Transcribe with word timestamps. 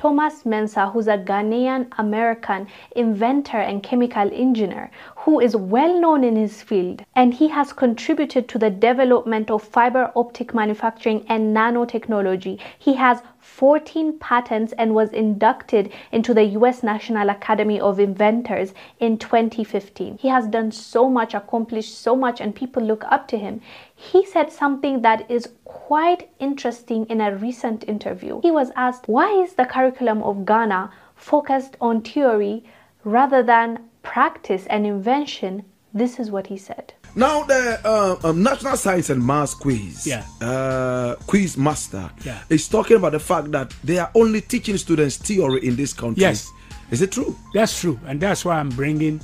Thomas 0.00 0.44
Mensah, 0.44 0.90
who's 0.90 1.08
a 1.08 1.18
Ghanaian 1.18 1.86
American 1.98 2.66
inventor 2.96 3.58
and 3.58 3.82
chemical 3.82 4.30
engineer 4.32 4.90
who 5.14 5.40
is 5.40 5.54
well 5.54 6.00
known 6.00 6.24
in 6.24 6.36
his 6.36 6.62
field 6.62 7.04
and 7.14 7.34
he 7.34 7.48
has 7.48 7.74
contributed 7.74 8.48
to 8.48 8.58
the 8.58 8.70
development 8.70 9.50
of 9.50 9.62
fiber 9.62 10.10
optic 10.16 10.54
manufacturing 10.54 11.26
and 11.28 11.54
nanotechnology. 11.54 12.58
He 12.78 12.94
has 12.94 13.20
14 13.40 14.18
patents 14.18 14.72
and 14.78 14.94
was 14.94 15.12
inducted 15.12 15.92
into 16.12 16.32
the 16.32 16.44
US 16.44 16.82
National 16.82 17.28
Academy 17.28 17.78
of 17.78 18.00
Inventors 18.00 18.72
in 19.00 19.18
2015. 19.18 20.16
He 20.18 20.28
has 20.28 20.46
done 20.46 20.72
so 20.72 21.10
much, 21.10 21.34
accomplished 21.34 22.00
so 22.00 22.16
much, 22.16 22.40
and 22.40 22.54
people 22.54 22.82
look 22.82 23.04
up 23.04 23.28
to 23.28 23.36
him. 23.36 23.60
He 23.94 24.24
said 24.24 24.50
something 24.50 25.02
that 25.02 25.30
is 25.30 25.46
quite 25.90 26.28
interesting 26.38 27.04
in 27.06 27.20
a 27.20 27.34
recent 27.34 27.82
interview. 27.88 28.40
He 28.42 28.52
was 28.52 28.70
asked, 28.76 29.08
Why 29.08 29.28
is 29.42 29.54
the 29.54 29.64
curriculum 29.64 30.22
of 30.22 30.46
Ghana 30.46 30.88
focused 31.16 31.76
on 31.80 32.02
theory 32.02 32.62
rather 33.02 33.42
than 33.42 33.68
practice 34.04 34.66
and 34.70 34.86
invention? 34.86 35.64
This 35.92 36.20
is 36.20 36.30
what 36.30 36.46
he 36.46 36.56
said. 36.56 36.94
Now 37.16 37.42
the 37.42 37.80
uh, 37.84 38.28
um, 38.28 38.40
National 38.40 38.76
Science 38.76 39.10
and 39.10 39.20
Maths 39.26 39.54
Quiz, 39.54 40.06
Yeah. 40.06 40.22
uh, 40.40 41.16
Quiz 41.26 41.56
Master, 41.56 42.08
Yeah. 42.24 42.38
is 42.48 42.68
talking 42.68 42.96
about 42.96 43.10
the 43.10 43.18
fact 43.18 43.50
that 43.50 43.74
they 43.82 43.98
are 43.98 44.12
only 44.14 44.42
teaching 44.42 44.76
students 44.76 45.16
theory 45.16 45.58
in 45.66 45.74
this 45.74 45.92
country. 45.92 46.20
Yes. 46.22 46.48
Is 46.92 47.02
it 47.02 47.10
true? 47.10 47.34
That's 47.52 47.80
true, 47.80 47.98
and 48.06 48.20
that's 48.20 48.44
why 48.44 48.60
I'm 48.60 48.68
bringing 48.68 49.20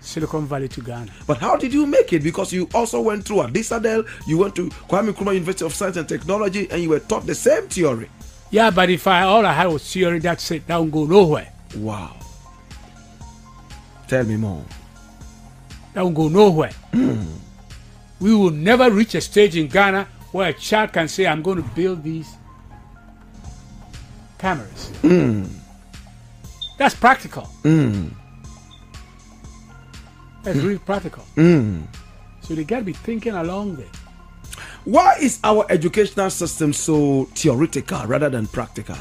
Silicon 0.00 0.46
Valley 0.46 0.68
to 0.68 0.80
Ghana. 0.80 1.10
But 1.26 1.38
how 1.38 1.56
did 1.56 1.72
you 1.72 1.86
make 1.86 2.12
it? 2.12 2.22
Because 2.22 2.52
you 2.52 2.68
also 2.74 3.00
went 3.00 3.24
through 3.24 3.38
Adisadel, 3.38 4.08
you 4.26 4.38
went 4.38 4.54
to 4.56 4.68
Kwame 4.88 5.12
Nkrumah 5.12 5.34
University 5.34 5.64
of 5.64 5.74
Science 5.74 5.96
and 5.96 6.08
Technology, 6.08 6.70
and 6.70 6.82
you 6.82 6.90
were 6.90 7.00
taught 7.00 7.26
the 7.26 7.34
same 7.34 7.68
theory. 7.68 8.08
Yeah, 8.50 8.70
but 8.70 8.90
if 8.90 9.06
I 9.06 9.22
all 9.22 9.46
I 9.46 9.52
had 9.52 9.66
was 9.68 9.90
theory, 9.92 10.18
that's 10.18 10.50
it. 10.50 10.66
That 10.66 10.76
won't 10.78 10.90
go 10.90 11.04
nowhere. 11.04 11.52
Wow. 11.76 12.16
Tell 14.08 14.24
me 14.24 14.36
more. 14.36 14.64
That 15.94 16.02
won't 16.02 16.16
go 16.16 16.28
nowhere. 16.28 16.72
Hmm. 16.92 17.26
we 18.20 18.34
will 18.34 18.50
never 18.50 18.90
reach 18.90 19.14
a 19.14 19.20
stage 19.20 19.56
in 19.56 19.68
Ghana 19.68 20.08
where 20.32 20.48
a 20.48 20.52
child 20.52 20.92
can 20.92 21.06
say, 21.08 21.26
"I'm 21.26 21.42
going 21.42 21.62
to 21.62 21.68
build 21.70 22.02
these 22.02 22.28
cameras." 24.38 24.88
Hmm. 25.02 25.44
That's 26.76 26.94
practical. 26.94 27.44
Hmm. 27.62 28.08
That's 30.42 30.58
really 30.58 30.78
practical. 30.78 31.24
Mm. 31.36 31.82
So 32.40 32.54
they 32.54 32.64
got 32.64 32.78
to 32.78 32.84
be 32.84 32.92
thinking 32.92 33.34
along 33.34 33.76
there. 33.76 33.86
Why 34.84 35.16
is 35.20 35.38
our 35.44 35.66
educational 35.68 36.30
system 36.30 36.72
so 36.72 37.28
theoretical 37.34 38.06
rather 38.06 38.30
than 38.30 38.46
practical? 38.46 38.96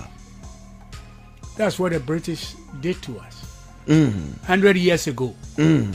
That's 1.56 1.80
what 1.80 1.94
the 1.94 2.00
British 2.00 2.54
did 2.82 3.02
to 3.04 3.20
us. 3.20 3.46
Mm. 3.88 4.44
Hundred 4.44 4.78
years 4.78 5.08
ago. 5.08 5.34
Mm. 5.56 5.94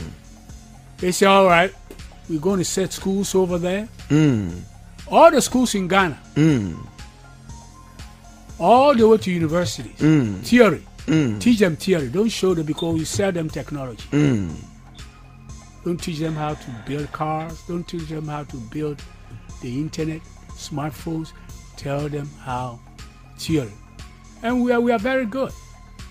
They 0.97 1.11
say, 1.11 1.27
all 1.27 1.45
right, 1.45 1.73
we're 2.29 2.39
going 2.39 2.59
to 2.59 2.65
set 2.65 2.91
schools 2.93 3.35
over 3.35 3.57
there. 3.57 3.87
All 5.07 5.29
the 5.29 5.39
schools 5.41 5.75
in 5.75 5.87
Ghana, 5.87 6.17
all 8.59 8.95
the 8.95 9.07
way 9.07 9.17
to 9.17 9.31
universities, 9.31 9.99
theory. 10.49 10.83
Teach 11.39 11.59
them 11.59 11.75
theory. 11.75 12.09
Don't 12.09 12.29
show 12.29 12.55
them 12.55 12.65
because 12.65 12.95
we 12.95 13.05
sell 13.05 13.31
them 13.31 13.49
technology. 13.49 14.03
Don't 15.85 16.01
teach 16.01 16.17
them 16.17 16.33
how 16.33 16.55
to 16.55 16.71
build 16.87 17.11
cars. 17.11 17.61
Don't 17.67 17.87
teach 17.87 18.09
them 18.09 18.27
how 18.27 18.43
to 18.45 18.57
build 18.57 18.99
the 19.61 19.79
internet, 19.79 20.19
smartphones. 20.53 21.31
Tell 21.77 22.09
them 22.09 22.27
how 22.41 22.79
theory. 23.37 23.71
And 24.41 24.63
we 24.63 24.71
are, 24.71 24.81
we 24.81 24.91
are 24.91 24.97
very 24.97 25.27
good. 25.27 25.51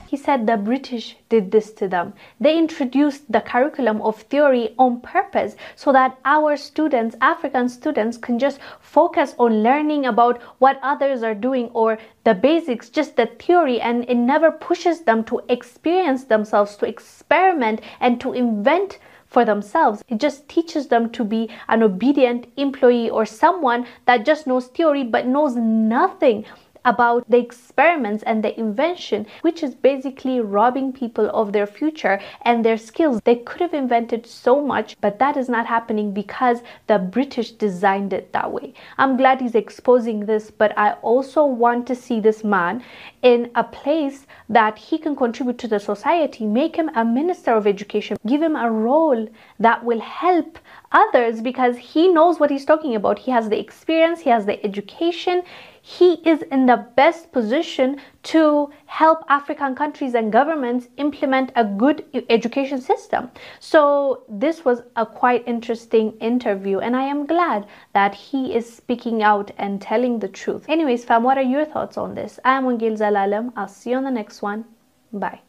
He 0.07 0.17
said 0.17 0.47
the 0.47 0.57
British 0.57 1.17
did 1.29 1.51
this 1.51 1.73
to 1.73 1.89
them. 1.89 2.15
They 2.39 2.57
introduced 2.57 3.33
the 3.33 3.41
curriculum 3.41 4.01
of 4.01 4.23
theory 4.23 4.77
on 4.79 5.01
purpose 5.01 5.57
so 5.75 5.93
that 5.93 6.21
our 6.25 6.57
students, 6.57 7.17
African 7.21 7.69
students, 7.69 8.17
can 8.17 8.39
just 8.39 8.61
focus 8.79 9.35
on 9.41 9.65
learning 9.65 10.07
about 10.07 10.41
what 10.61 10.79
others 10.85 11.25
are 11.25 11.35
doing 11.35 11.69
or 11.75 11.99
the 12.23 12.35
basics, 12.35 12.91
just 12.91 13.17
the 13.17 13.27
theory, 13.27 13.81
and 13.81 14.09
it 14.09 14.15
never 14.15 14.53
pushes 14.53 15.01
them 15.01 15.25
to 15.25 15.41
experience 15.49 16.23
themselves, 16.25 16.77
to 16.77 16.87
experiment, 16.87 17.81
and 17.99 18.21
to 18.21 18.35
invent 18.35 19.01
for 19.35 19.45
themselves. 19.45 20.03
It 20.09 20.19
just 20.19 20.49
teaches 20.49 20.87
them 20.87 21.11
to 21.11 21.25
be 21.25 21.51
an 21.69 21.83
obedient 21.83 22.47
employee 22.57 23.11
or 23.11 23.27
someone 23.27 23.87
that 24.07 24.25
just 24.25 24.47
knows 24.47 24.69
theory 24.69 25.05
but 25.05 25.27
knows 25.27 25.57
nothing 25.57 26.47
about 26.85 27.29
the 27.31 27.39
experiments 27.39 28.23
and 28.25 28.43
the 28.43 28.59
invention, 28.59 29.27
which 29.43 29.63
is 29.63 29.75
basically 29.75 30.41
robbing 30.41 30.93
people 30.93 31.31
of 31.33 31.53
their 31.53 31.67
future 31.67 32.21
and 32.43 32.65
their 32.65 32.79
skills. 32.79 33.21
They 33.25 33.37
could 33.37 33.61
have 33.61 33.75
invented 33.75 34.27
so 34.27 34.61
much, 34.61 34.97
but 35.01 35.19
that 35.19 35.37
is 35.37 35.49
not 35.49 35.67
happening 35.67 36.13
because 36.13 36.61
the 36.87 36.99
British 36.99 37.53
designed 37.53 38.13
it 38.13 38.33
that 38.33 38.53
way. 38.53 38.75
I'm 38.99 39.17
glad 39.17 39.41
he's 39.41 39.55
exposing 39.55 40.27
this, 40.27 40.51
but 40.51 40.77
I 40.79 40.93
also 41.03 41.45
want 41.45 41.87
to 41.87 41.95
see 41.95 42.21
this 42.21 42.45
man 42.45 42.83
in 43.23 43.51
a 43.55 43.65
place 43.65 44.27
that 44.49 44.79
he 44.79 44.99
can 44.99 45.17
contribute 45.17 45.59
to 45.59 45.69
the 45.69 45.81
society, 45.81 46.45
make 46.45 46.77
him 46.77 46.91
a 46.95 47.05
minister 47.05 47.53
of 47.53 47.67
education, 47.67 48.17
give 48.27 48.43
him 48.43 48.57
a 48.57 48.71
role 48.71 49.29
that 49.59 49.85
will 49.85 50.01
help 50.01 50.59
others 50.93 51.41
because 51.41 51.77
he 51.77 52.09
knows 52.09 52.39
what 52.39 52.51
he's 52.51 52.65
talking 52.65 52.95
about. 52.95 53.19
He 53.19 53.31
has 53.31 53.49
the 53.49 53.59
experience, 53.59 54.21
he 54.21 54.31
has 54.31 54.47
the 54.47 54.65
education, 54.65 55.43
he 55.87 56.15
is 56.27 56.41
in 56.51 56.65
the 56.65 56.87
best 56.97 57.31
position 57.31 58.01
to 58.23 58.71
help 58.87 59.23
African 59.29 59.75
countries 59.75 60.15
and 60.15 60.33
governments 60.33 60.89
implement 60.97 61.53
a 61.55 61.63
good 61.63 62.07
education 62.31 62.81
system. 62.81 63.31
So, 63.61 64.23
this 64.27 64.65
was 64.65 64.83
a 64.97 65.05
quite 65.05 65.47
interesting 65.47 66.13
interview, 66.21 66.79
and 66.79 66.97
I 66.97 67.03
am 67.03 67.27
glad 67.27 67.67
that 67.93 68.15
he 68.15 68.55
is 68.55 68.65
speaking 68.75 69.23
out 69.23 69.51
and 69.59 69.79
telling 69.79 70.21
the 70.21 70.29
truth. 70.29 70.65
Anyways, 70.71 71.05
fam, 71.05 71.23
what 71.23 71.37
are 71.37 71.51
your 71.55 71.67
thoughts 71.67 71.99
on 71.99 72.15
this? 72.15 72.41
I 72.47 72.57
am 72.57 72.65
Wongel 72.65 72.97
Zelalem. 72.97 73.53
I'll 73.55 73.69
see 73.69 73.91
you 73.91 73.99
on 73.99 74.05
the 74.05 74.11
next 74.11 74.41
one. 74.41 74.65
Bye. 75.13 75.41